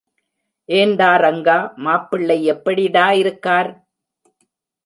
ஏண்டா 0.69 1.09
ரங்கா, 1.15 1.57
மாப்பிள்ளை 1.77 2.39
எப்படிடா 2.45 3.05
இருக்கார்? 3.11 3.71